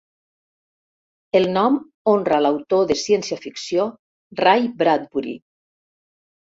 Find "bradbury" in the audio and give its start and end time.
4.85-5.41